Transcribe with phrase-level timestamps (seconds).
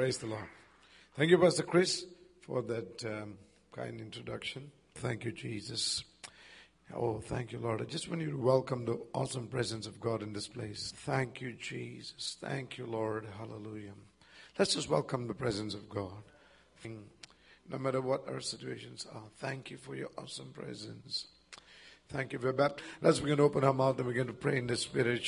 [0.00, 0.48] Praise the Lord.
[1.14, 2.06] Thank you, Pastor Chris,
[2.40, 3.34] for that um,
[3.70, 4.70] kind introduction.
[4.94, 6.04] Thank you, Jesus.
[6.96, 7.82] Oh, thank you, Lord.
[7.82, 10.94] I just want you to welcome the awesome presence of God in this place.
[10.96, 12.38] Thank you, Jesus.
[12.40, 13.26] Thank you, Lord.
[13.38, 13.92] Hallelujah.
[14.58, 16.22] Let's just welcome the presence of God.
[16.82, 21.26] No matter what our situations are, thank you for your awesome presence.
[22.08, 22.80] Thank you for that.
[23.02, 25.20] Let's begin to open our mouth and begin to pray in the Spirit.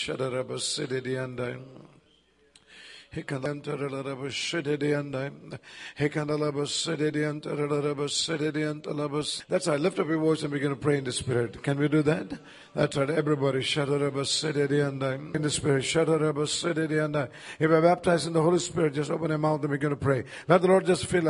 [9.49, 9.81] That's right.
[9.81, 11.63] Lift up your voice and begin to pray in the Spirit.
[11.63, 12.33] Can we do that?
[12.75, 13.11] That's right.
[13.11, 15.85] Everybody, in the Spirit.
[15.85, 20.25] If you're baptized in the Holy Spirit, just open your mouth and begin to pray.
[20.49, 21.25] Let the Lord just fill.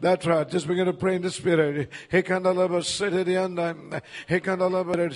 [0.00, 0.48] That's right.
[0.48, 1.90] Just begin to pray in the Spirit.
[4.78, 5.14] And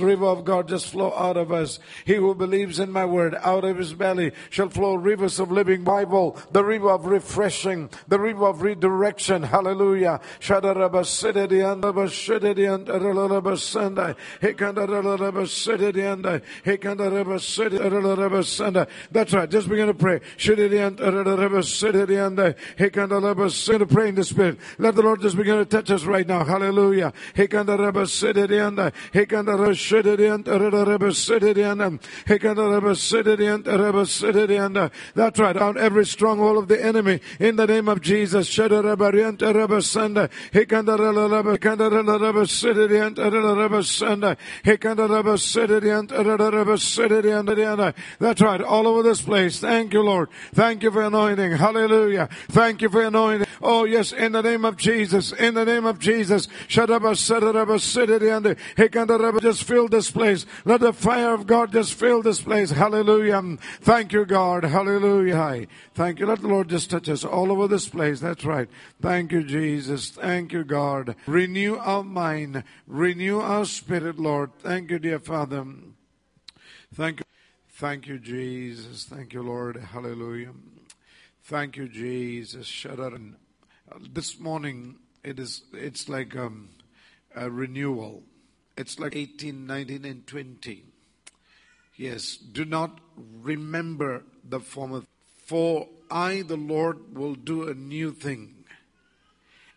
[0.00, 1.78] river of God just flow out of us.
[2.04, 5.84] He who believes in my word, out of his belly shall flow rivers of living
[5.84, 9.42] Bible, the river of refreshing, the river of redirection.
[9.42, 10.20] Hallelujah.
[19.10, 19.50] That's right.
[19.50, 20.20] Just begin to pray.
[23.74, 24.58] Sididi to pray in the Spirit.
[24.78, 26.44] Let the Lord just begin to touch us right now.
[26.44, 27.12] Hallelujah.
[27.36, 27.54] That's
[35.38, 35.52] right.
[35.52, 38.48] Down every stronghold of the enemy in the name of Jesus.
[48.18, 48.60] That's right.
[48.60, 49.60] All over this place.
[49.60, 50.28] Thank you, Lord.
[50.54, 51.52] Thank you for anointing.
[51.52, 52.28] Hallelujah.
[52.48, 53.46] Thank you for anointing.
[53.66, 56.48] Oh yes, in the name of Jesus, in the name of Jesus.
[56.68, 56.88] Just
[59.64, 60.44] fill this place.
[60.66, 62.72] Let the fire of God just fill this place.
[62.72, 63.56] Hallelujah.
[63.80, 64.64] Thank you, God.
[64.64, 65.66] Hallelujah.
[65.94, 66.26] Thank you.
[66.26, 68.20] Let the Lord just touch us all over this place.
[68.20, 68.68] That's right.
[69.00, 70.10] Thank you, Jesus.
[70.10, 71.16] Thank you, God.
[71.26, 72.64] Renew our mind.
[72.86, 74.50] Renew our spirit, Lord.
[74.58, 75.64] Thank you, dear Father.
[76.94, 77.24] Thank you.
[77.70, 79.04] Thank you, Jesus.
[79.04, 79.76] Thank you, Lord.
[79.76, 80.52] Hallelujah.
[81.44, 82.66] Thank you, Jesus.
[82.66, 83.14] Shut up
[84.12, 86.70] this morning it is it's like um,
[87.34, 88.22] a renewal.
[88.76, 90.82] It's like 18, 19, and 20.
[91.96, 92.98] Yes, do not
[93.40, 95.02] remember the former.
[95.46, 98.64] For I, the Lord, will do a new thing.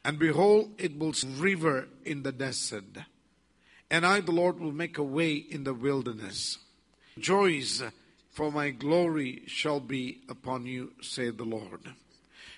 [0.03, 2.97] And behold, it will river in the desert.
[3.91, 6.57] And I, the Lord, will make a way in the wilderness.
[7.19, 7.83] Joys
[8.31, 11.81] for my glory shall be upon you, saith the Lord.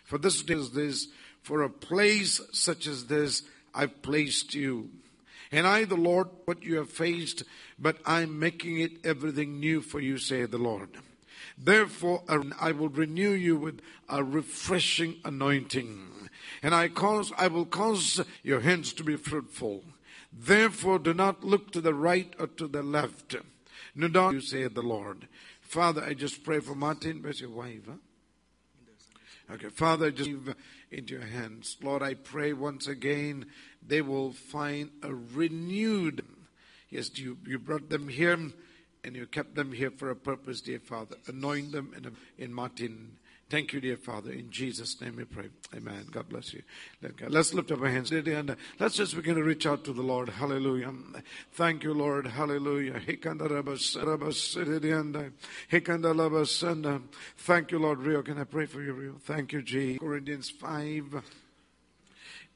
[0.04, 1.08] For this is this
[1.42, 4.90] for a place such as this, I've placed you.
[5.52, 7.44] And I, the Lord, what you have faced,
[7.80, 10.90] but I'm making it everything new for you, say the Lord.
[11.58, 12.24] Therefore,
[12.60, 16.30] I will renew you with a refreshing anointing.
[16.62, 19.84] And I cause, I will cause your hands to be fruitful.
[20.32, 23.36] Therefore, do not look to the right or to the left.
[23.96, 25.28] No, don't you say the Lord.
[25.62, 27.22] Father, I just pray for Martin.
[27.22, 27.82] Where's your wife?
[27.88, 27.96] Huh?
[29.52, 30.54] Okay, Father, just leave
[30.92, 31.76] into your hands.
[31.82, 33.48] Lord, I pray once again
[33.86, 36.24] they will find a renewed.
[36.92, 38.38] Yes, you, you brought them here
[39.04, 41.16] and you kept them here for a purpose, dear Father.
[41.28, 43.18] Anoint them in, a, in Martin.
[43.50, 44.32] Thank you, dear Father.
[44.32, 45.46] In Jesus' name we pray.
[45.76, 46.06] Amen.
[46.12, 46.62] God bless you.
[47.28, 48.12] Let's lift up our hands.
[48.12, 50.30] And let's just begin to reach out to the Lord.
[50.30, 50.94] Hallelujah.
[51.54, 52.28] Thank you, Lord.
[52.28, 52.98] Hallelujah.
[52.98, 53.00] Uh,
[57.38, 58.00] thank you, Lord.
[58.00, 59.16] Rio, can I pray for you, Rio?
[59.20, 60.00] Thank you, Jesus.
[60.00, 61.24] Corinthians 5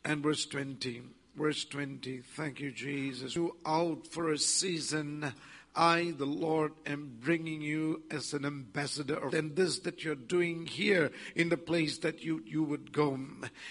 [0.06, 1.02] and verse 20.
[1.36, 2.20] Verse 20.
[2.20, 3.36] Thank you, Jesus.
[3.36, 5.34] You out for a season
[5.75, 9.29] I, the Lord, am bringing you as an ambassador.
[9.34, 13.19] And this that you're doing here in the place that you, you would go.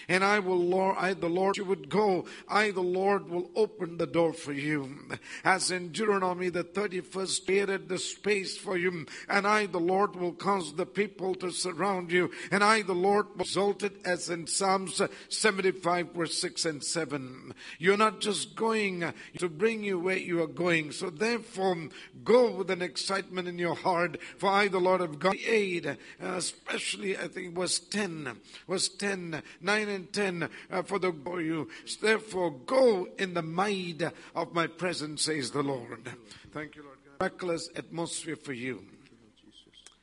[0.08, 2.27] And I will, Lord, I, the Lord, you would go.
[2.48, 4.98] I, the Lord, will open the door for you.
[5.44, 9.06] As in Deuteronomy, the 31st created the space for you.
[9.28, 12.30] And I, the Lord, will cause the people to surround you.
[12.50, 17.54] And I, the Lord, will exalt it as in Psalms 75 verse 6 and 7.
[17.78, 20.92] You're not just going to bring you where you are going.
[20.92, 21.88] So therefore,
[22.24, 25.97] Go with an excitement in your heart, for I, the Lord of God, aid, uh,
[26.21, 28.36] especially I think was 10,
[28.66, 31.68] was 10, 9 and 10, uh, for the for you.
[32.00, 34.03] Therefore, go in the might
[34.34, 36.12] of my presence, says the Lord.
[36.53, 36.98] Thank you, Lord.
[37.21, 38.84] Miraculous atmosphere for you.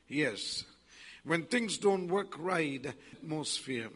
[0.08, 0.64] Yes.
[1.24, 3.90] When things don't work right, atmosphere.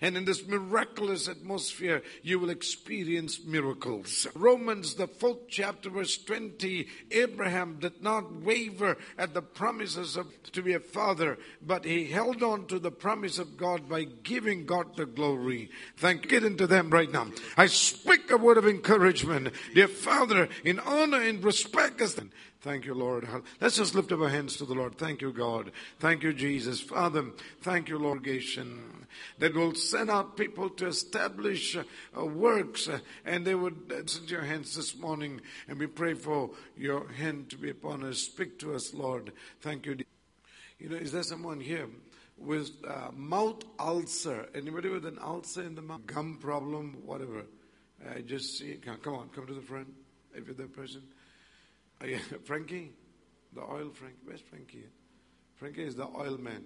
[0.00, 4.26] And in this miraculous atmosphere, you will experience miracles.
[4.34, 10.62] Romans, the fourth chapter, verse 20, Abraham did not waver at the promises of to
[10.62, 14.96] be a father, but he held on to the promise of God by giving God
[14.96, 15.70] the glory.
[15.96, 16.28] Thank.
[16.28, 17.28] Get into them right now.
[17.56, 19.52] I speak a word of encouragement.
[19.74, 21.98] Dear Father, in honor and respect,
[22.60, 23.26] Thank you, Lord.
[23.60, 24.98] Let's just lift up our hands to the Lord.
[24.98, 25.72] Thank you, God.
[26.00, 26.80] Thank you, Jesus.
[26.80, 27.24] Father,
[27.62, 28.22] thank you, Lord.
[29.38, 34.30] That will send out people to establish uh, works uh, and they would uh, send
[34.30, 38.18] your hands this morning and we pray for your hand to be upon us.
[38.18, 39.32] Speak to us, Lord.
[39.60, 39.98] Thank you.
[40.78, 41.88] You know, is there someone here
[42.36, 42.70] with
[43.16, 44.48] mouth ulcer?
[44.54, 46.06] Anybody with an ulcer in the mouth?
[46.06, 47.44] Gum problem, whatever.
[48.14, 48.78] I just see.
[49.02, 49.88] Come on, come to the front
[50.34, 51.02] if you're that person.
[52.02, 52.06] Oh,
[52.44, 52.92] Frankie,
[53.54, 54.18] the oil Frankie.
[54.24, 54.84] Where's Frankie?
[55.56, 56.64] Frankie is the oil man.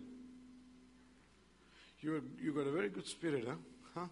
[2.03, 3.55] You you got a very good spirit, huh?
[3.95, 4.07] Huh?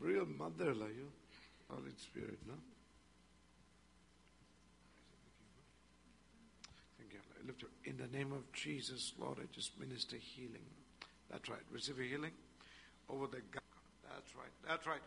[0.00, 1.08] Real mother like you.
[1.68, 2.54] Solid spirit, no?
[6.98, 7.20] Thank you.
[7.46, 10.66] Lift in the name of Jesus, Lord, I just minister healing.
[11.30, 11.60] That's right.
[11.70, 12.32] Receive a healing
[13.08, 13.62] over the gut.
[14.02, 14.52] That's right.
[14.66, 15.02] That's right.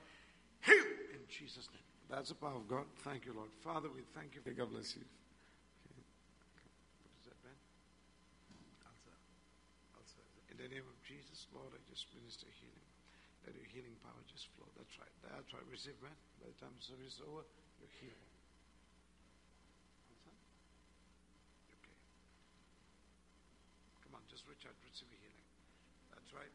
[0.61, 0.75] Heal
[1.13, 1.83] in Jesus' name.
[2.09, 2.85] That's the power of God.
[3.03, 3.49] Thank you, Lord.
[3.63, 4.41] Father, we thank you.
[4.53, 5.03] God bless you.
[5.91, 6.67] Okay.
[7.01, 7.57] What is that, Ben?
[8.85, 9.17] Ulcer.
[9.97, 10.23] Ulcer.
[10.51, 11.00] In the name of
[11.51, 12.87] Lord, I just minister healing.
[13.45, 14.69] Let your healing power just flow.
[14.77, 15.13] That's right.
[15.25, 15.65] That's right.
[15.67, 16.13] Receive, man.
[16.39, 17.43] By the time the service is over,
[17.81, 18.33] you're healed.
[21.81, 21.97] Okay.
[24.05, 25.47] Come on, just reach out, receive healing.
[26.13, 26.53] That's right.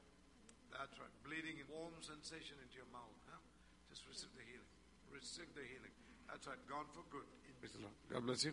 [0.70, 1.14] That's right.
[1.26, 3.18] Bleeding warm sensation into your mouth.
[3.26, 3.42] Huh?
[3.90, 4.76] Just receive the healing
[5.16, 5.94] receive the healing.
[6.28, 7.24] That's right, gone for good.
[7.60, 7.94] Praise the Lord.
[8.12, 8.52] God bless you.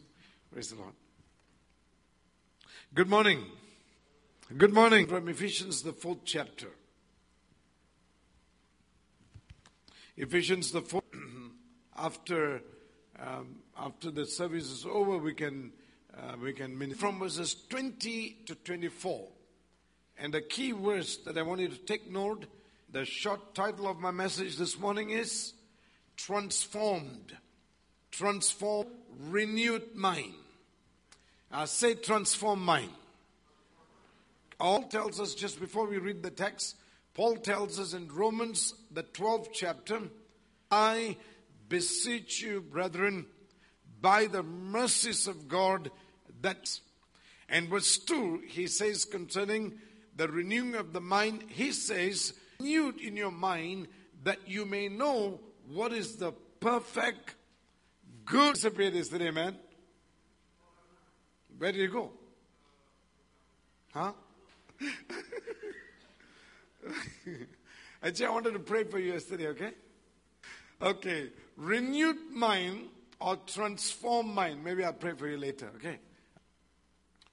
[0.52, 0.94] Praise the Lord.
[2.96, 3.44] Good morning.
[4.56, 6.68] Good morning from Ephesians, the fourth chapter.
[10.16, 11.06] Ephesians, the fourth.
[11.98, 12.62] after
[13.20, 15.72] um, after the service is over, we can
[16.16, 19.28] uh, we can minister from verses 20 to 24.
[20.20, 22.46] And the key verse that I want you to take note.
[22.92, 25.54] The short title of my message this morning is
[26.16, 27.36] transformed,
[28.12, 28.88] transform,
[29.20, 30.36] renewed mind.
[31.52, 32.92] I say transform mind.
[34.64, 36.78] Paul tells us just before we read the text,
[37.14, 40.04] Paul tells us in Romans, the 12th chapter,
[40.72, 41.18] I
[41.68, 43.26] beseech you, brethren,
[44.00, 45.92] by the mercies of God,
[46.40, 46.80] that.
[47.50, 49.80] And verse 2, he says concerning
[50.16, 52.32] the renewing of the mind, he says,
[52.62, 53.90] renewed in your mind
[54.24, 56.32] that you may know what is the
[56.62, 57.36] perfect,
[58.24, 59.58] good is today, man?
[61.58, 62.12] Where did you go?
[63.94, 64.14] Huh?
[68.04, 69.72] Actually, I wanted to pray for you yesterday, okay?
[70.82, 71.30] Okay.
[71.56, 72.90] Renewed mind
[73.22, 74.64] or transformed mind.
[74.64, 76.00] Maybe I'll pray for you later, okay?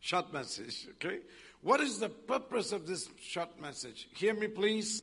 [0.00, 1.18] Short message, okay?
[1.62, 4.08] What is the purpose of this short message?
[4.14, 5.02] Hear me, please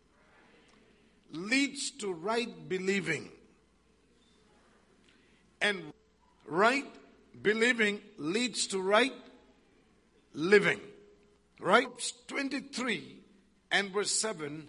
[1.31, 3.29] leads to right believing.
[5.61, 5.91] And
[6.45, 6.85] right
[7.41, 9.13] believing leads to right
[10.33, 10.79] living.
[11.59, 12.13] Right?
[12.27, 13.17] 23
[13.71, 14.67] and verse 7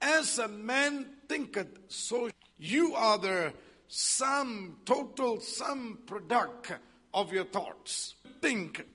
[0.00, 3.52] As a man thinketh, so you are the
[3.88, 6.72] sum, total sum product
[7.12, 8.14] of your thoughts.
[8.40, 8.86] Think,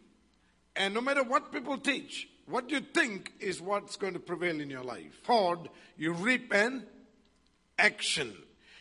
[0.75, 4.69] and no matter what people teach, what you think is what's going to prevail in
[4.69, 5.21] your life.
[5.23, 6.85] Thought, you reap an
[7.77, 8.33] action.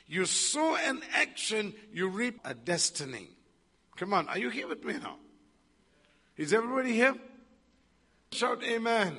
[0.06, 3.28] You sow an action, you reap a destiny.
[3.96, 5.16] Come on, are you here with me now?
[6.36, 7.14] Is everybody here?
[8.32, 9.18] Shout amen.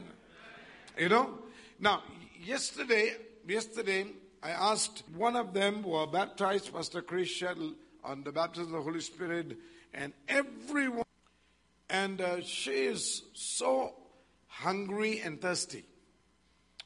[0.97, 1.37] You know?
[1.79, 2.01] Now,
[2.43, 3.13] yesterday,
[3.47, 4.07] yesterday,
[4.41, 8.79] I asked one of them who are baptized, Pastor Chris Shuttle, on the baptism of
[8.79, 9.55] the Holy Spirit,
[9.93, 11.05] and everyone,
[11.91, 13.93] and uh, she is so
[14.47, 15.85] hungry and thirsty.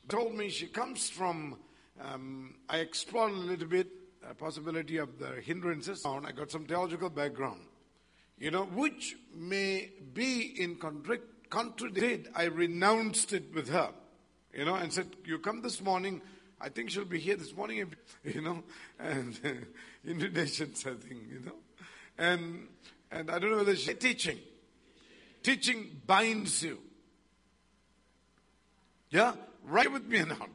[0.10, 1.58] Told me she comes from,
[2.02, 3.88] um, I explored a little bit
[4.30, 6.06] a possibility of the hindrances.
[6.06, 7.62] I got some theological background,
[8.38, 12.30] you know, which may be in contradict, contradict.
[12.36, 13.90] I renounced it with her,
[14.54, 16.22] you know, and said, "You come this morning."
[16.60, 18.64] I think she'll be here this morning, you know,
[19.00, 19.40] and
[20.06, 21.56] invitations, I think, you know,
[22.18, 22.68] and
[23.12, 24.40] and I don't know whether she's teaching.
[25.44, 26.80] Teaching binds you.
[29.10, 29.34] Yeah?
[29.64, 30.48] Right with me now.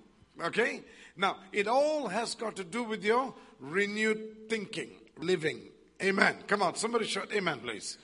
[0.47, 0.83] Okay?
[1.17, 5.61] Now, it all has got to do with your renewed thinking, living.
[6.03, 6.37] Amen.
[6.47, 7.99] Come on, somebody shout amen, please.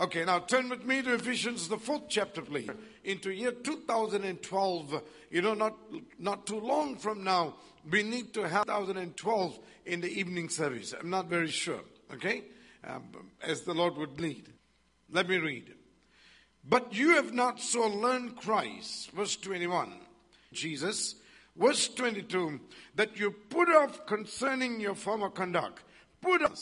[0.00, 2.68] Okay, now turn with me to Ephesians, the fourth chapter, please.
[3.04, 5.76] Into year 2012, you know, not,
[6.18, 7.54] not too long from now,
[7.88, 10.94] we need to have 2012 in the evening service.
[10.98, 11.80] I'm not very sure,
[12.12, 12.42] okay?
[12.84, 13.04] Um,
[13.40, 14.48] as the Lord would lead.
[15.12, 15.72] Let me read.
[16.64, 19.92] But you have not so learned Christ, verse 21,
[20.52, 21.14] Jesus,
[21.56, 22.58] verse 22,
[22.96, 25.84] that you put off concerning your former conduct,
[26.20, 26.58] put off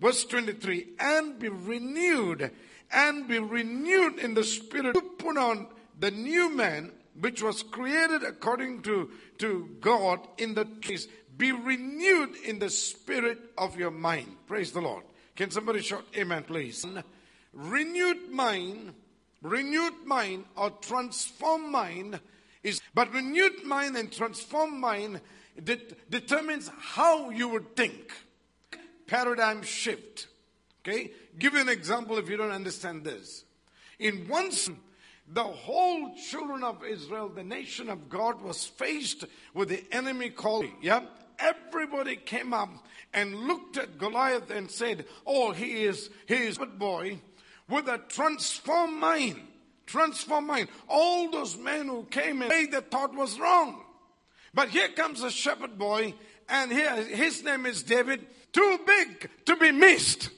[0.00, 2.50] Verse 23, and be renewed,
[2.92, 4.94] and be renewed in the spirit.
[4.94, 5.66] To put on
[5.98, 11.08] the new man, which was created according to, to God in the trees.
[11.36, 14.36] Be renewed in the spirit of your mind.
[14.46, 15.04] Praise the Lord.
[15.36, 16.84] Can somebody shout amen, please?
[17.52, 18.92] Renewed mind,
[19.42, 22.20] renewed mind or transformed mind
[22.62, 25.20] is, but renewed mind and transformed mind
[25.62, 28.12] det, determines how you would think
[29.08, 30.28] paradigm shift.
[30.86, 31.10] Okay?
[31.38, 33.44] Give you an example if you don't understand this.
[33.98, 34.70] In once
[35.26, 40.66] the whole children of Israel, the nation of God, was faced with the enemy called,
[40.80, 41.02] yeah?
[41.38, 42.70] Everybody came up
[43.12, 47.20] and looked at Goliath and said, Oh, he is, he is a shepherd boy
[47.68, 49.40] with a transformed mind.
[49.86, 50.68] Transformed mind.
[50.88, 53.82] All those men who came and they thought was wrong.
[54.52, 56.14] But here comes a shepherd boy,
[56.48, 60.30] and here his name is David too big to be missed.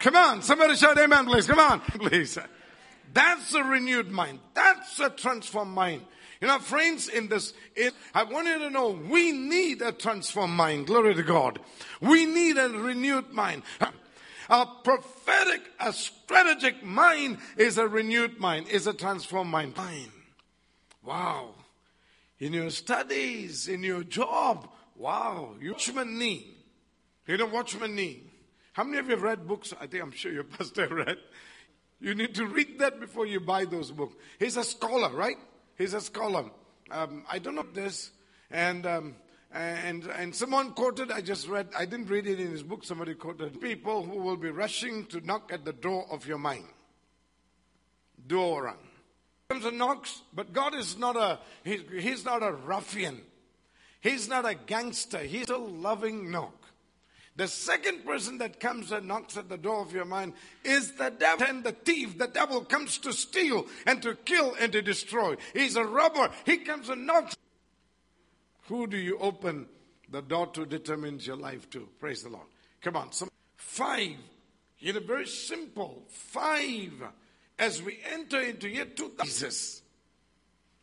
[0.00, 1.46] Come on, somebody shout amen, please.
[1.46, 2.38] Come on, please.
[3.12, 4.40] That's a renewed mind.
[4.52, 6.02] That's a transformed mind.
[6.40, 10.52] You know, friends, in this, it, I want you to know we need a transformed
[10.54, 10.88] mind.
[10.88, 11.58] Glory to God.
[12.02, 13.62] We need a renewed mind.
[14.50, 19.76] A prophetic, a strategic mind is a renewed mind, is a transformed mind.
[19.76, 20.10] Mind.
[21.02, 21.54] Wow.
[22.40, 26.46] In your studies, in your job, Wow, you Watchman Nee.
[27.26, 28.22] You know Watchman Nee?
[28.72, 29.72] How many of you have read books?
[29.80, 31.18] I think I'm sure your pastor read.
[32.00, 34.14] You need to read that before you buy those books.
[34.38, 35.36] He's a scholar, right?
[35.76, 36.50] He's a scholar.
[36.90, 38.10] Um, I don't know this,
[38.50, 39.16] and um,
[39.52, 41.10] and and someone quoted.
[41.10, 41.68] I just read.
[41.76, 42.84] I didn't read it in his book.
[42.84, 46.66] Somebody quoted people who will be rushing to knock at the door of your mind.
[48.26, 48.76] Door
[49.48, 53.20] comes and knocks, but God is not a he's, he's not a ruffian.
[54.04, 55.20] He's not a gangster.
[55.20, 56.52] He's a loving knock.
[57.36, 61.08] The second person that comes and knocks at the door of your mind is the
[61.08, 62.18] devil and the thief.
[62.18, 65.36] The devil comes to steal and to kill and to destroy.
[65.54, 66.30] He's a robber.
[66.44, 67.34] He comes and knocks.
[68.68, 69.68] Who do you open
[70.10, 71.88] the door to determines your life to?
[71.98, 72.46] Praise the Lord.
[72.82, 73.10] Come on.
[73.10, 74.16] Some five.
[74.80, 76.02] You know, very simple.
[76.10, 76.92] Five.
[77.58, 79.80] As we enter into year 2000,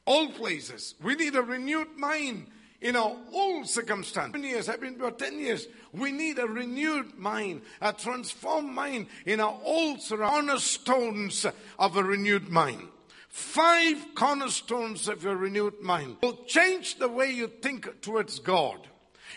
[0.06, 2.48] all places, we need a renewed mind
[2.82, 4.34] in our old circumstance.
[4.34, 5.68] 10 years, I've been about 10 years.
[5.94, 11.46] We need a renewed mind, a transformed mind in our old cornerstones
[11.78, 12.88] of a renewed mind.
[13.30, 18.88] Five cornerstones of your renewed mind will change the way you think towards God.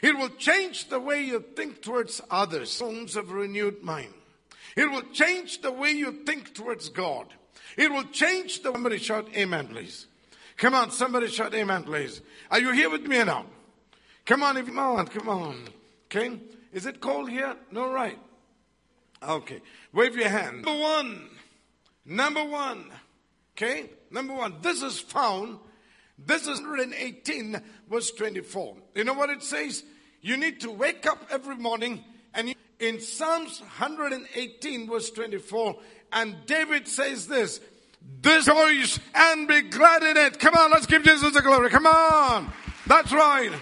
[0.02, 2.72] It will change the way you think towards others.
[2.72, 4.12] Stones of renewed mind.
[4.76, 7.32] It will change the way you think towards God.
[7.76, 8.72] It will change the.
[8.72, 10.08] Somebody shout amen, please.
[10.56, 12.20] Come on, somebody shout amen, please.
[12.50, 13.46] Are you here with me now?
[14.25, 15.64] Come on, if come on, come on.
[16.06, 16.38] Okay?
[16.73, 17.56] Is it cold here?
[17.70, 18.18] No, right.
[19.23, 19.61] Okay.
[19.92, 20.62] Wave your hand.
[20.62, 21.28] Number one.
[22.04, 22.90] Number one.
[23.56, 23.90] Okay?
[24.11, 24.56] Number one.
[24.61, 25.58] This is found.
[26.18, 28.76] This is 118 verse 24.
[28.94, 29.82] You know what it says?
[30.20, 35.76] You need to wake up every morning and you, in Psalms 118 verse 24
[36.12, 37.61] and David says this,
[38.20, 40.38] this voice and be glad in it.
[40.38, 41.70] Come on, let's give Jesus the glory.
[41.70, 42.52] Come on.
[42.87, 43.52] That's right.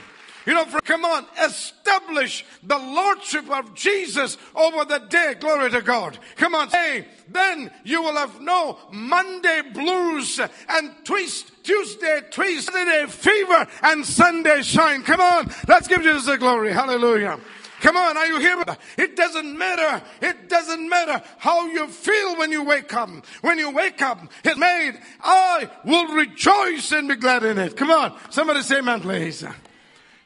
[0.47, 5.35] You know, for, come on, establish the lordship of Jesus over the day.
[5.39, 6.19] Glory to God.
[6.37, 13.11] Come on, hey, then you will have no Monday blues and twist, Tuesday twist, Saturday
[13.11, 15.03] fever and Sunday shine.
[15.05, 16.73] Come on, let's give Jesus the glory.
[16.73, 17.39] Hallelujah.
[17.83, 18.63] Come on, are you here?
[18.97, 20.05] It doesn't matter.
[20.21, 23.11] It doesn't matter how you feel when you wake up.
[23.41, 24.93] When you wake up, it's made.
[25.21, 27.77] I will rejoice and be glad in it.
[27.77, 28.17] Come on.
[28.31, 29.45] Somebody say amen, please.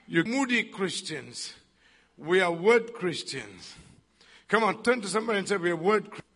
[0.07, 1.55] You moody Christians.
[2.19, 3.75] We are word Christians.
[4.49, 6.27] Come on, turn to somebody and say we are word Christians.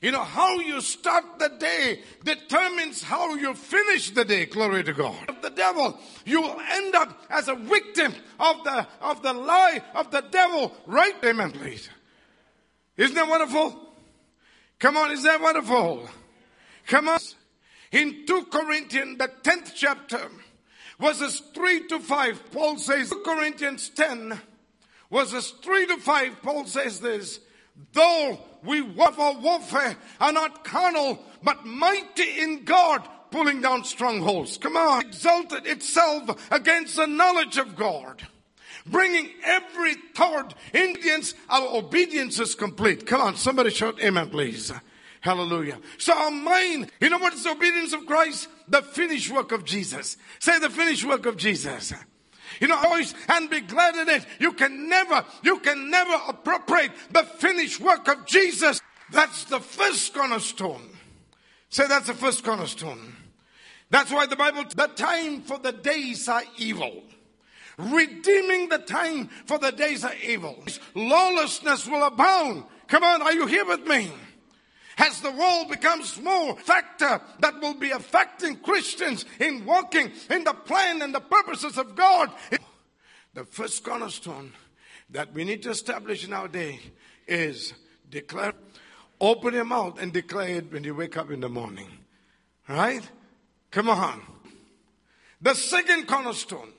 [0.00, 4.46] You know, how you start the day determines how you finish the day.
[4.46, 5.36] Glory to God.
[5.60, 10.22] Devil, you will end up as a victim of the, of the lie of the
[10.22, 10.72] devil.
[10.86, 11.12] Right?
[11.22, 11.90] Amen, please.
[12.96, 13.78] Isn't that wonderful?
[14.78, 16.08] Come on, is that wonderful?
[16.86, 17.18] Come on.
[17.92, 20.30] In 2 Corinthians, the 10th chapter,
[20.98, 24.40] verses 3 to 5, Paul says, 2 Corinthians 10,
[25.12, 27.38] verses 3 to 5, Paul says this,
[27.92, 34.58] Though we war for warfare are not carnal, but mighty in God, pulling down strongholds.
[34.58, 35.06] Come on.
[35.06, 38.26] Exalted itself against the knowledge of God.
[38.86, 43.06] Bringing every thought, Indians, our obedience is complete.
[43.06, 44.72] Come on, somebody shout amen, please.
[45.20, 45.78] Hallelujah.
[45.98, 48.48] So our mind, you know what is the obedience of Christ?
[48.68, 50.16] The finished work of Jesus.
[50.38, 51.92] Say the finished work of Jesus.
[52.58, 54.26] You know, always and be glad in it.
[54.38, 58.80] You can never, you can never appropriate the finished work of Jesus.
[59.10, 60.89] That's the first cornerstone.
[61.70, 63.16] Say that's the first cornerstone.
[63.90, 67.02] That's why the Bible, the time for the days are evil.
[67.78, 70.62] Redeeming the time for the days are evil.
[70.94, 72.64] Lawlessness will abound.
[72.88, 74.10] Come on, are you here with me?
[74.98, 80.52] As the world becomes more factor that will be affecting Christians in walking in the
[80.52, 82.30] plan and the purposes of God.
[83.32, 84.52] The first cornerstone
[85.08, 86.80] that we need to establish in our day
[87.26, 87.72] is
[88.10, 88.52] declare,
[89.20, 91.88] open your mouth and declare it when you wake up in the morning.
[92.68, 93.08] Right?
[93.70, 94.22] Come on.
[95.40, 96.72] The second cornerstone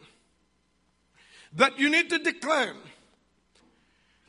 [1.54, 2.74] that you need to declare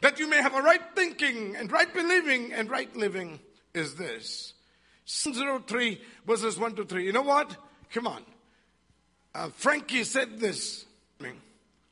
[0.01, 3.39] that you may have a right thinking and right believing and right living
[3.75, 4.55] is this.
[5.07, 7.05] 03 verses 1 to 3.
[7.05, 7.57] You know what?
[7.93, 8.23] Come on.
[9.35, 10.87] Uh, Frankie said this.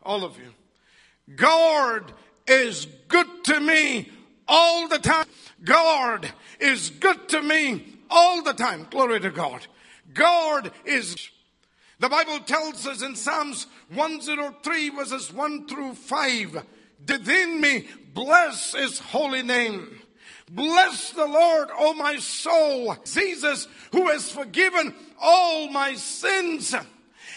[0.03, 1.37] All of you.
[1.37, 2.13] God
[2.47, 4.11] is good to me
[4.49, 5.27] all the time.
[5.65, 8.87] God is good to me all the time.
[8.91, 9.67] Glory to God.
[10.15, 11.31] God is.
[11.99, 16.65] The Bible tells us in Psalms 103 verses 1 through 5.
[17.07, 20.01] Within me, bless his holy name.
[20.51, 22.97] Bless the Lord, O my soul.
[23.05, 26.75] Jesus, who has forgiven all my sins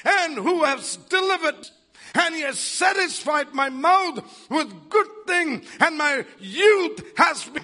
[0.03, 1.69] and who has delivered
[2.15, 7.63] and he has satisfied my mouth with good thing and my youth has been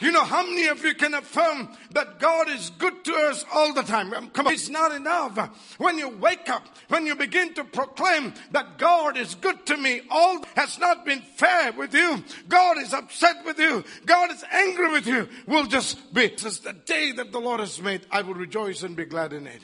[0.00, 3.74] you know how many of you can affirm that God is good to us all
[3.74, 4.12] the time?
[4.14, 5.36] Um, come on, it's not enough.
[5.78, 10.00] When you wake up, when you begin to proclaim that God is good to me,
[10.10, 12.24] all has not been fair with you.
[12.48, 13.84] God is upset with you.
[14.06, 15.28] God is angry with you.
[15.46, 16.28] We'll just be.
[16.28, 18.06] This is the day that the Lord has made.
[18.10, 19.60] I will rejoice and be glad in it.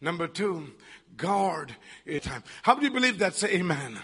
[0.00, 0.68] Number two,
[1.16, 2.42] God is time.
[2.62, 3.34] How do you believe that?
[3.34, 3.98] Say amen.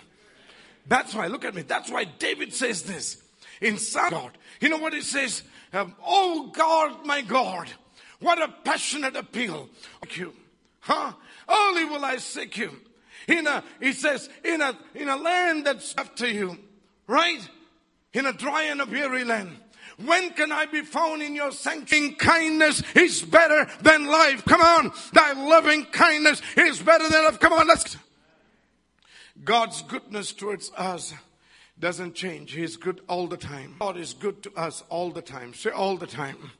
[0.86, 1.62] That's why, look at me.
[1.62, 3.22] That's why David says this
[3.62, 3.78] in
[4.10, 4.36] God.
[4.60, 5.42] You know what it says?
[5.72, 7.70] Um, oh God, my God,
[8.20, 9.68] what a passionate appeal.
[10.02, 10.34] Thank you.
[10.80, 11.12] Huh?
[11.48, 12.72] Early will I seek you.
[13.28, 16.58] In a, he says, in a, in a land that's after you,
[17.06, 17.48] right?
[18.12, 19.56] In a dry and a weary land.
[20.04, 22.12] When can I be found in your sanctuary?
[22.12, 24.44] Kindness is better than life.
[24.44, 24.92] Come on.
[25.12, 27.38] Thy loving kindness is better than life.
[27.38, 27.96] Come on, let's.
[29.44, 31.14] God's goodness towards us
[31.78, 32.52] doesn't change.
[32.52, 33.76] He's good all the time.
[33.80, 35.54] God is good to us all the time.
[35.54, 36.52] Say all the time.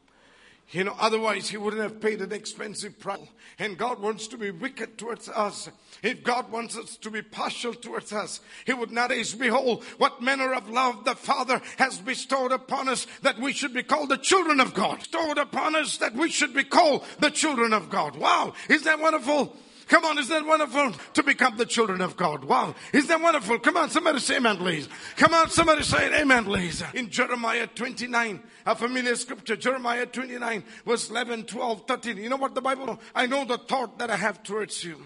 [0.70, 3.28] You know, otherwise he wouldn't have paid an expensive price.
[3.58, 5.68] And God wants to be wicked towards us.
[6.02, 10.22] If God wants us to be partial towards us, he would not say, behold, what
[10.22, 14.16] manner of love the Father has bestowed upon us that we should be called the
[14.16, 15.00] children of God.
[15.00, 18.16] Bestowed upon us that we should be called the children of God.
[18.16, 18.54] Wow.
[18.70, 19.54] Is that wonderful?
[19.88, 22.44] Come on, is that wonderful to become the children of God?
[22.44, 22.74] Wow.
[22.92, 23.58] Is that wonderful?
[23.58, 24.88] Come on, somebody say amen, please.
[25.16, 26.82] Come on, somebody say amen, please.
[26.94, 32.16] In Jeremiah 29, a familiar scripture, Jeremiah 29, verse 11, 12, 13.
[32.18, 34.96] You know what the Bible, I know the thought that I have towards you.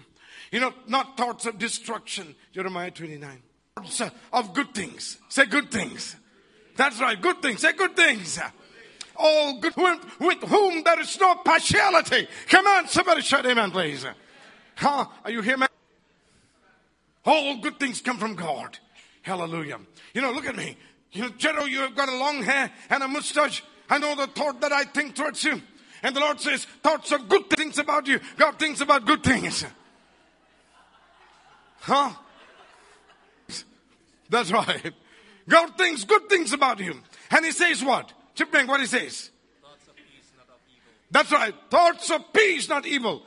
[0.51, 2.35] You know, not thoughts of destruction.
[2.53, 3.41] Jeremiah 29.
[3.75, 5.17] Thoughts of good things.
[5.29, 6.15] Say good things.
[6.75, 7.61] That's right, good things.
[7.61, 8.39] Say good things.
[9.15, 9.73] All good,
[10.19, 12.27] with whom there is no partiality.
[12.49, 14.05] Come on, somebody shout amen, please.
[14.77, 15.07] Huh?
[15.25, 15.69] Are you here, man?
[17.25, 18.77] All good things come from God.
[19.23, 19.79] Hallelujah.
[20.13, 20.77] You know, look at me.
[21.11, 23.63] You know, Jero, you have got a long hair and a mustache.
[23.89, 25.61] I know the thought that I think towards you.
[26.03, 28.19] And the Lord says, thoughts of good things about you.
[28.37, 29.65] God thinks about good things.
[31.79, 32.11] Huh?
[34.29, 34.93] That's right.
[35.49, 37.01] God thinks good things about you.
[37.31, 38.13] And he says what?
[38.35, 39.31] Chipmunk, what he says?
[39.63, 40.91] Thoughts of peace, not of evil.
[41.09, 41.55] That's right.
[41.71, 43.23] Thoughts of peace, not evil.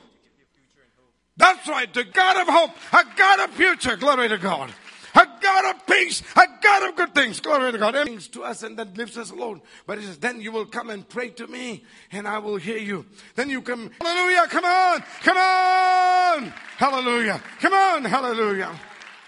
[1.41, 1.91] That's right.
[1.91, 3.95] The God of hope, a God of future.
[3.95, 4.71] Glory to God.
[5.15, 7.39] A God of peace, a God of good things.
[7.39, 7.95] Glory to God.
[7.95, 9.59] Things to us and then leaves us alone.
[9.87, 12.77] But he says, then you will come and pray to me and I will hear
[12.77, 13.07] you.
[13.35, 18.79] Then you come, hallelujah, come on, come on, hallelujah, come on, hallelujah.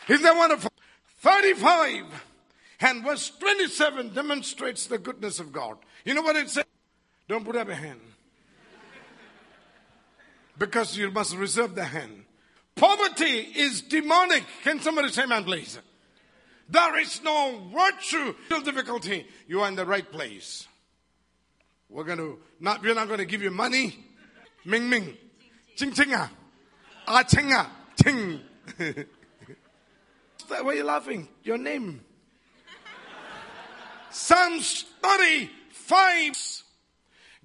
[0.08, 0.71] Isn't that wonderful?
[1.17, 2.06] 35
[2.80, 5.78] and verse 27 demonstrates the goodness of God.
[6.06, 6.65] You know what it says?
[7.28, 7.99] Don't put up a hand
[10.58, 12.26] because you must reserve the hand.
[12.76, 14.44] Poverty is demonic.
[14.63, 15.80] Can somebody say amen, please?
[16.70, 19.28] There is no virtue, no difficulty.
[19.48, 20.68] You are in the right place.
[21.89, 23.96] We're going to not, we're not going to give you money.
[24.66, 25.16] Ming Ming.
[25.76, 26.30] Ching Ching ah.
[27.08, 27.70] Ah Ching ah.
[30.48, 31.28] Why are you laughing?
[31.44, 32.02] Your name.
[34.10, 36.63] Psalms 35.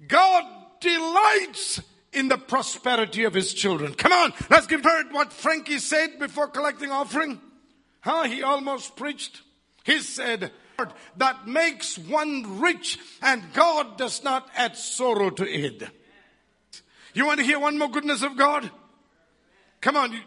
[0.07, 0.43] God
[0.79, 1.81] delights
[2.13, 3.93] in the prosperity of his children.
[3.93, 7.39] Come on, let's give heard what Frankie said before collecting offering.
[8.01, 8.23] Huh?
[8.23, 9.41] He almost preached.
[9.83, 10.51] He said,
[11.17, 15.83] that makes one rich and God does not add sorrow to it.
[17.13, 18.69] You want to hear one more goodness of God?
[19.81, 20.19] Come on,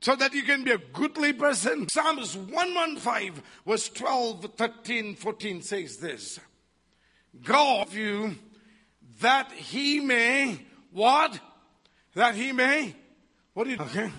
[0.00, 1.88] so that you can be a goodly person.
[1.88, 6.40] Psalms 115 verse 12, 13, 14 says this.
[7.42, 8.36] God you
[9.20, 10.60] that he may
[10.92, 11.38] what?
[12.14, 12.94] That he may
[13.54, 14.10] what do you okay?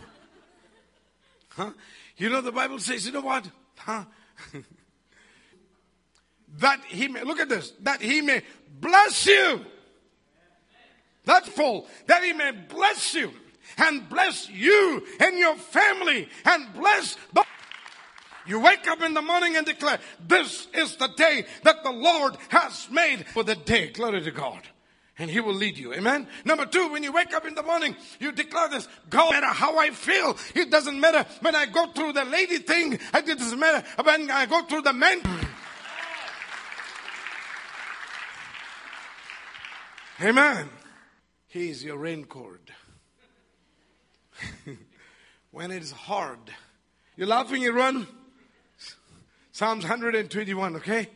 [1.49, 1.71] Huh?
[2.17, 3.49] You know the Bible says, you know what?
[3.77, 4.05] Huh?
[6.59, 8.43] that he may look at this, that he may
[8.79, 9.65] bless you.
[11.25, 11.87] That's full.
[12.07, 13.31] That he may bless you
[13.77, 17.43] and bless you and your family and bless the
[18.47, 22.35] you wake up in the morning and declare, this is the day that the Lord
[22.49, 23.89] has made for the day.
[23.89, 24.61] Glory to God.
[25.21, 25.93] And he will lead you.
[25.93, 26.27] Amen.
[26.45, 28.87] Number two, when you wake up in the morning, you declare this.
[29.07, 32.57] God, no matter how I feel, it doesn't matter when I go through the lady
[32.57, 32.93] thing.
[32.93, 35.21] It doesn't matter when I go through the men.
[40.23, 40.69] Amen.
[41.49, 42.71] He is your raincoat.
[45.51, 46.39] when it is hard.
[47.15, 48.07] You're laughing, you run.
[49.51, 51.09] Psalms 121, okay?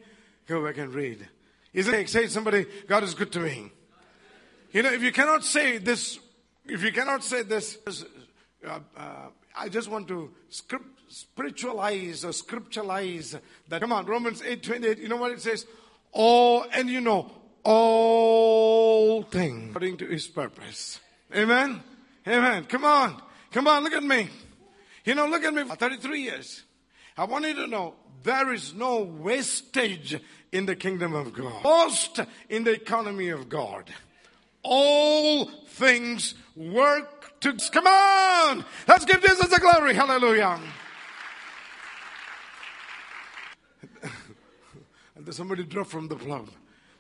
[0.46, 1.28] Go back and read.
[1.74, 2.08] Isn't it?
[2.08, 3.72] Say somebody, God is good to me.
[4.76, 6.20] You know, if you cannot say this,
[6.66, 7.78] if you cannot say this,
[8.68, 13.80] uh, uh, I just want to script, spiritualize or scripturalize that.
[13.80, 15.66] Come on, Romans 8 28, you know what it says?
[16.14, 17.32] Oh, and you know,
[17.64, 21.00] all things according to his purpose.
[21.34, 21.82] Amen?
[22.28, 22.66] Amen.
[22.66, 23.22] Come on.
[23.54, 24.28] Come on, look at me.
[25.06, 26.64] You know, look at me for 33 years.
[27.18, 30.20] I want you to know there is no wastage
[30.52, 31.64] in the kingdom of God.
[31.64, 33.90] Most in the economy of God.
[34.68, 38.66] All things work to, come on!
[38.88, 39.94] Let's give Jesus the glory.
[39.94, 40.60] Hallelujah.
[45.16, 46.50] and somebody dropped from the club.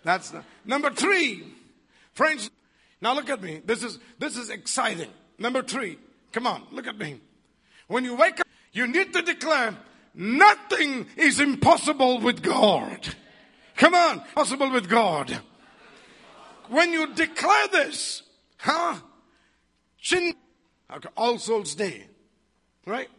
[0.03, 1.43] That's the, number three.
[2.13, 2.51] Friends,
[3.01, 3.61] now look at me.
[3.65, 5.09] This is, this is exciting.
[5.39, 5.97] Number three.
[6.31, 7.19] Come on, look at me.
[7.87, 9.75] When you wake up, you need to declare
[10.13, 13.15] nothing is impossible with God.
[13.77, 15.39] Come on, possible with God.
[16.69, 18.23] When you declare this,
[18.57, 18.95] huh?
[19.99, 20.33] Chin,
[20.93, 22.05] okay, All Souls Day,
[22.85, 23.09] right?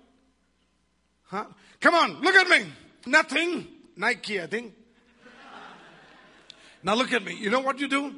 [1.24, 1.46] Huh?
[1.80, 2.66] Come on, look at me.
[3.06, 4.74] Nothing, Nike, I think.
[6.82, 7.34] Now look at me.
[7.34, 8.14] You know what you do?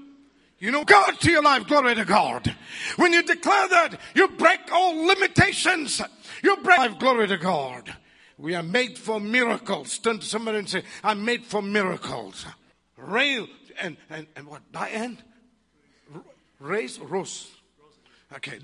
[0.59, 1.67] You know God to your life.
[1.67, 2.55] Glory to God.
[2.97, 6.03] When you declare that, you break all limitations.
[6.43, 6.99] You break life.
[6.99, 7.95] Glory to God.
[8.37, 9.99] We are made for miracles.
[9.99, 12.45] Turn to somebody and say, I'm made for miracles.
[12.97, 13.47] Rail
[13.81, 14.63] and, and, and what?
[14.73, 15.19] Diane?
[16.61, 16.99] Race?
[16.99, 17.51] Rose.
[18.35, 18.59] Okay.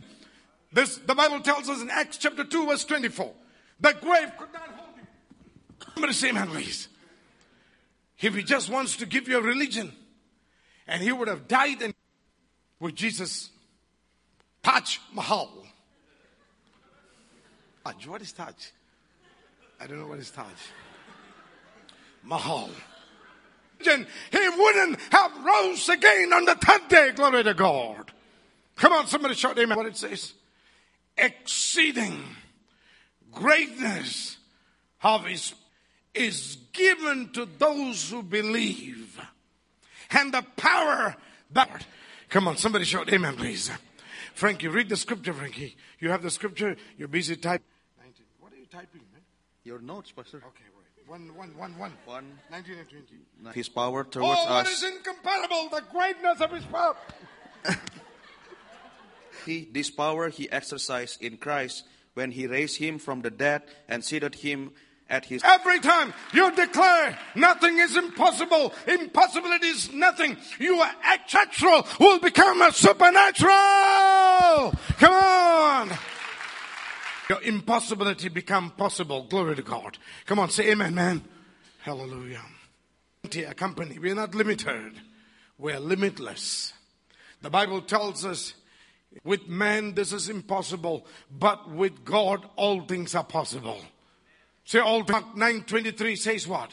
[0.73, 3.33] This, the Bible tells us in Acts chapter 2 verse 24.
[3.81, 5.07] The grave could not hold him.
[5.95, 6.89] Somebody say amen please.
[8.21, 9.93] If he just wants to give you a religion,
[10.87, 11.95] and he would have died in,
[12.81, 13.51] with Jesus.
[14.63, 15.51] Taj Mahal.
[17.85, 18.55] Taj, what is Taj?
[19.81, 20.47] I don't know what is Taj.
[22.23, 22.71] Mahal.
[23.87, 27.11] He wouldn't have rose again on the third day.
[27.13, 28.11] Glory to God.
[28.77, 29.77] Come on, somebody shout amen.
[29.77, 30.33] What it says.
[31.17, 32.25] Exceeding
[33.31, 34.37] greatness
[35.03, 35.55] of his
[36.15, 39.21] is given to those who believe
[40.11, 41.17] and the power
[41.53, 41.87] that.
[42.29, 43.71] Come on, somebody shout amen, please.
[44.35, 45.77] Frankie, read the scripture, Frankie.
[46.01, 47.67] You have the scripture, you're busy typing.
[48.41, 49.23] What are you typing, man?
[49.63, 50.39] Your notes, Pastor.
[50.39, 50.74] Okay.
[51.07, 51.93] One, one, one, one.
[52.07, 52.39] One.
[52.51, 52.89] 19 and
[53.43, 53.55] 20.
[53.55, 54.83] His power oh, towards oh, what us.
[54.83, 55.69] is incomparable?
[55.71, 56.97] The greatness of his power.
[59.47, 64.03] he, this power he exercised in Christ when he raised him from the dead and
[64.03, 64.73] seated him
[65.11, 70.83] at his every time you declare nothing is impossible impossibility is nothing your
[71.35, 75.91] natural will become a supernatural come on
[77.29, 81.23] your impossibility become possible glory to god come on say amen man
[81.81, 82.43] hallelujah
[83.25, 84.93] a company we're not limited
[85.59, 86.73] we're limitless
[87.43, 88.55] the bible tells us
[89.23, 93.81] with man this is impossible but with god all things are possible
[94.65, 95.05] Say all.
[95.09, 96.71] Mark 9:23 says what?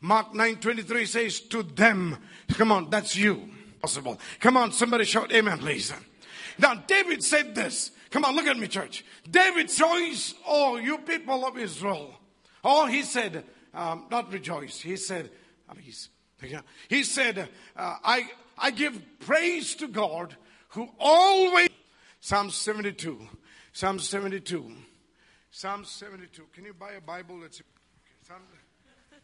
[0.00, 2.18] Mark 9:23 says to them.
[2.50, 3.48] Come on, that's you.
[3.80, 4.20] Possible.
[4.40, 5.92] Come on, somebody shout amen, please.
[6.58, 7.92] Now David said this.
[8.10, 9.04] Come on, look at me, church.
[9.30, 12.14] David says, "Oh, you people of Israel."
[12.62, 14.80] Oh, he said, um, not rejoice.
[14.80, 15.30] He said,
[15.68, 16.10] I mean, he's,
[16.46, 16.60] yeah.
[16.88, 20.36] he said, uh, I I give praise to God
[20.68, 21.68] who always.
[22.20, 23.18] Psalm 72.
[23.72, 24.72] Psalm 72.
[25.50, 26.46] Psalm 72.
[26.52, 27.38] Can you buy a Bible?
[27.38, 27.60] Let's.
[27.60, 27.66] Okay,
[28.26, 28.42] Psalm,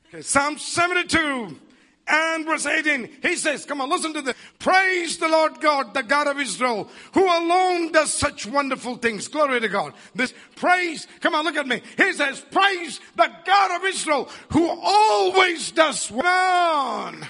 [0.08, 1.60] okay, Psalm 72
[2.08, 3.08] and verse 18.
[3.22, 4.36] He says, come on, listen to this.
[4.58, 9.28] Praise the Lord God, the God of Israel, who alone does such wonderful things.
[9.28, 9.92] Glory to God.
[10.14, 11.82] This praise, come on, look at me.
[11.96, 16.06] He says, praise the God of Israel, who always does.
[16.08, 17.26] Come on.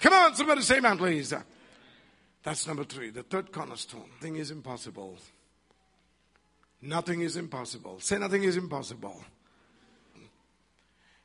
[0.00, 1.32] Come on, somebody say amen, please.
[2.42, 3.10] That's number three.
[3.10, 4.10] The third cornerstone.
[4.20, 5.16] Nothing is impossible.
[6.82, 8.00] Nothing is impossible.
[8.00, 9.24] Say nothing is impossible.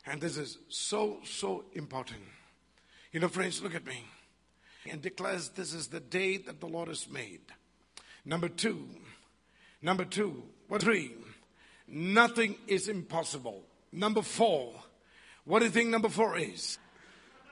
[0.06, 2.22] And this is so, so important.
[3.12, 4.04] You know, friends, look at me.
[4.90, 7.40] And declares this is the day that the Lord has made.
[8.24, 8.88] Number two.
[9.82, 10.42] Number two.
[10.68, 11.12] What three?
[11.86, 13.64] Nothing is impossible.
[13.92, 14.74] Number four.
[15.44, 16.78] What do you think number four is?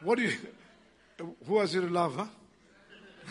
[0.02, 0.36] What do you,
[1.18, 2.30] who was you to love,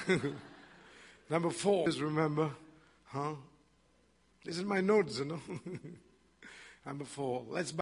[0.08, 0.18] huh?
[1.30, 2.50] number four is remember,
[3.06, 3.36] huh?
[4.44, 5.42] This is my notes, you know.
[6.86, 7.44] number four.
[7.48, 7.74] Let's.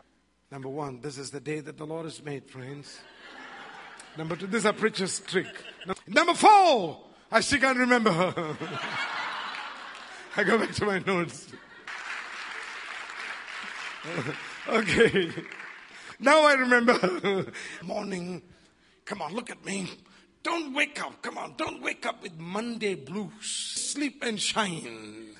[0.51, 0.99] Number one.
[0.99, 2.99] This is the day that the Lord has made, friends.
[4.17, 5.47] Number two, this is a preacher's trick.
[6.07, 6.99] Number four,
[7.31, 8.57] I still can't remember her.
[10.37, 11.47] I go back to my notes.
[14.67, 15.31] okay.
[16.19, 17.47] Now I remember.
[17.83, 18.41] Morning.
[19.05, 19.89] Come on, look at me.
[20.43, 21.21] Don't wake up.
[21.21, 23.31] Come on, don't wake up with Monday blues.
[23.41, 25.35] Sleep and shine.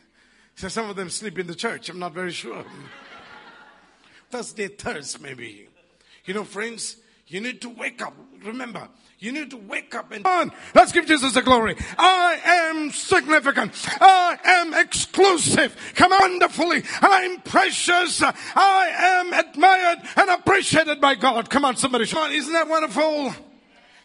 [0.55, 1.89] So some of them sleep in the church.
[1.89, 2.63] I'm not very sure.
[4.29, 5.69] Thursday, Thursday, maybe.
[6.25, 8.13] You know, friends, you need to wake up.
[8.43, 10.51] Remember, you need to wake up and come on.
[10.75, 11.77] Let's give Jesus the glory.
[11.97, 13.71] I am significant.
[14.01, 15.75] I am exclusive.
[15.95, 16.83] Come on, wonderfully.
[17.01, 18.21] I'm precious.
[18.21, 21.49] I am admired and appreciated by God.
[21.49, 22.05] Come on, somebody.
[22.05, 23.33] Come on, isn't that wonderful?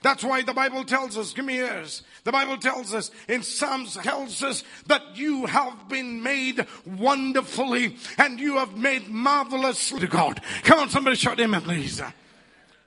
[0.00, 2.02] That's why the Bible tells us, give me ears.
[2.22, 8.38] The Bible tells us in Psalms tells us that you have been made wonderfully and
[8.38, 10.40] you have made marvelously to God.
[10.62, 12.00] Come on, somebody shout amen, please.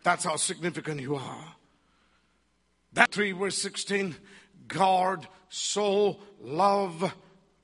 [0.03, 1.55] That's how significant you are.
[2.93, 4.15] That 3 verse 16,
[4.67, 7.13] God so love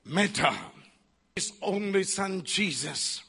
[0.04, 0.54] Meta,
[1.36, 3.22] his only son Jesus.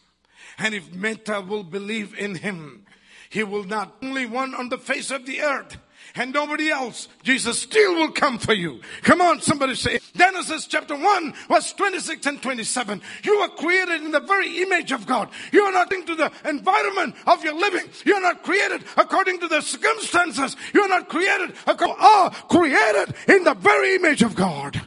[0.58, 2.86] And if Meta will believe in him,
[3.30, 5.78] he will not only one on the face of the earth,
[6.20, 7.08] and nobody else.
[7.24, 8.82] Jesus still will come for you.
[9.04, 10.00] Come on, somebody say.
[10.16, 13.02] Genesis chapter 1 verse 26 and 27.
[13.24, 15.30] You are created in the very image of God.
[15.54, 17.90] You are not into the environment of your living.
[18.06, 20.58] You are not created according to the circumstances.
[20.74, 24.80] You are not created, are created in the very image of God.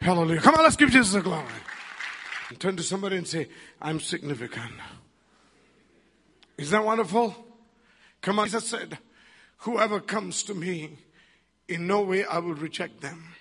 [0.00, 0.40] Hallelujah.
[0.40, 1.44] Come on, let's give Jesus a glory.
[2.58, 3.48] Turn to somebody and say,
[3.80, 4.72] I'm significant.
[6.58, 7.34] Is that wonderful?
[8.22, 8.98] Come on, Jesus said,
[9.60, 10.98] Whoever comes to me,
[11.68, 13.34] in no way I will reject them.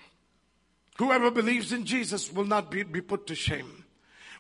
[0.97, 3.85] Whoever believes in Jesus will not be, be put to shame.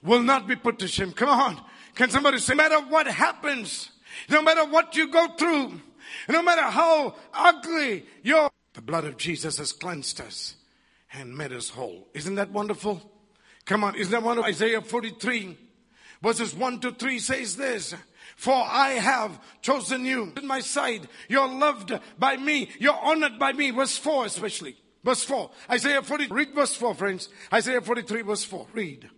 [0.03, 1.11] Will not be put to shame.
[1.11, 1.61] Come on.
[1.95, 3.89] Can somebody say, no matter what happens,
[4.29, 5.81] no matter what you go through,
[6.27, 10.55] no matter how ugly your, the blood of Jesus has cleansed us
[11.13, 12.07] and made us whole.
[12.13, 13.01] Isn't that wonderful?
[13.65, 13.95] Come on.
[13.95, 14.49] Isn't that wonderful?
[14.49, 15.57] Isaiah 43
[16.21, 17.95] verses 1 to 3 says this.
[18.39, 21.09] For I have chosen you in my side.
[21.27, 22.69] You're loved by me.
[22.79, 23.71] You're honored by me.
[23.71, 24.77] Verse 4 especially.
[25.03, 25.51] Verse 4.
[25.69, 26.27] Isaiah 40.
[26.27, 27.27] Read verse 4, friends.
[27.51, 28.67] Isaiah 43 verse 4.
[28.71, 29.09] Read.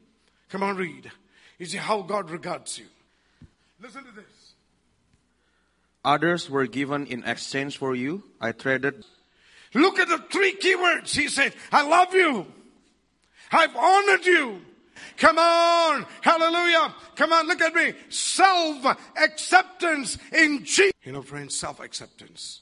[0.50, 1.12] Come on, read.
[1.60, 2.86] You see how God regards you.
[3.80, 4.56] Listen to this.
[6.04, 8.24] Others were given in exchange for you.
[8.42, 9.06] I traded.
[9.76, 11.16] Look at the three keywords.
[11.16, 12.48] He said, I love you.
[13.52, 14.62] I've honored you.
[15.22, 16.06] Come on.
[16.22, 16.96] Hallelujah.
[17.16, 17.94] Come on, look at me.
[18.10, 20.94] Self acceptance in Jesus.
[21.04, 22.62] You know, friends, self acceptance.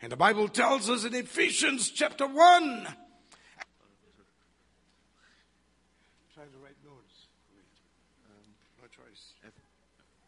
[0.00, 2.36] And the Bible tells us in Ephesians chapter 1.
[2.36, 2.84] Trying
[6.54, 7.26] to write notes.
[8.30, 8.46] Um,
[8.80, 9.34] no choice.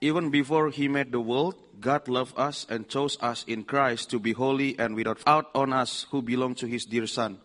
[0.00, 4.18] Even before he made the world, God loved us and chose us in Christ to
[4.18, 7.38] be holy and without out on us who belong to his dear son.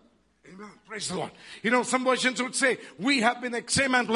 [0.96, 1.32] Praise the Lord.
[1.62, 4.08] You know, some versions would say, we have been examined.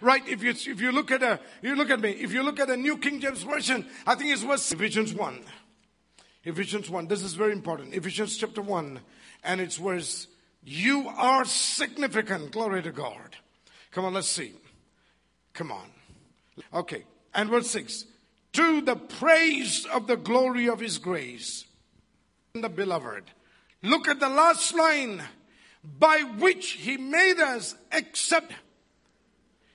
[0.00, 0.26] Right?
[0.26, 2.70] If you, if you look at a, you look at me, if you look at
[2.70, 5.40] a New King James Version, I think it's verse Ephesians 1.
[6.44, 7.06] Ephesians 1.
[7.06, 7.92] This is very important.
[7.92, 8.98] Ephesians chapter 1.
[9.44, 10.26] And it's verse,
[10.64, 12.52] you are significant.
[12.52, 13.36] Glory to God.
[13.90, 14.54] Come on, let's see.
[15.52, 15.90] Come on.
[16.72, 17.04] Okay.
[17.34, 18.06] And verse 6.
[18.54, 21.66] to the praise of the glory of his grace.
[22.54, 23.24] The beloved.
[23.82, 25.22] Look at the last line.
[25.82, 28.52] By which he made us accept.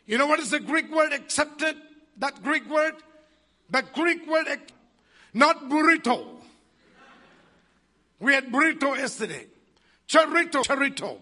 [0.05, 1.75] You know what is the Greek word accepted?
[2.17, 2.93] That Greek word?
[3.69, 4.45] The Greek word,
[5.33, 6.27] not burrito.
[8.19, 9.47] We had burrito yesterday.
[10.07, 11.17] Charito, charito.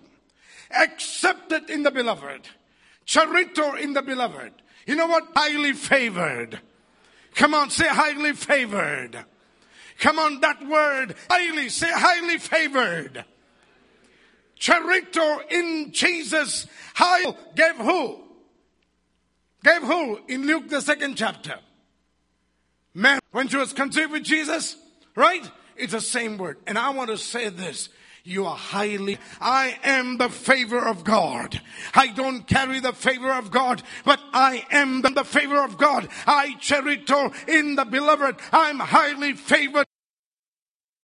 [0.69, 2.41] Accepted in the beloved.
[3.05, 4.51] Charito in the beloved.
[4.85, 5.29] You know what?
[5.35, 6.59] Highly favored.
[7.35, 9.25] Come on, say highly favored.
[9.99, 13.25] Come on, that word, highly, say highly favored.
[14.63, 18.17] Charito in Jesus, high, gave who?
[19.61, 20.21] Gave who?
[20.29, 21.59] In Luke the second chapter.
[22.93, 24.77] Man, when she was conceived with Jesus,
[25.17, 25.43] right?
[25.75, 26.59] It's the same word.
[26.65, 27.89] And I want to say this.
[28.23, 31.59] You are highly, I am the favor of God.
[31.93, 36.07] I don't carry the favor of God, but I am the favor of God.
[36.25, 38.37] I charito in the beloved.
[38.53, 39.87] I'm highly favored